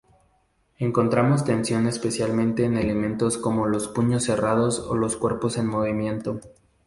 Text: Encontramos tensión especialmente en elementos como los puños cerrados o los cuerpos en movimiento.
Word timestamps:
Encontramos 0.79 1.43
tensión 1.45 1.85
especialmente 1.85 2.65
en 2.65 2.75
elementos 2.75 3.37
como 3.37 3.67
los 3.67 3.87
puños 3.87 4.23
cerrados 4.23 4.79
o 4.79 4.95
los 4.95 5.15
cuerpos 5.15 5.57
en 5.57 5.67
movimiento. 5.67 6.41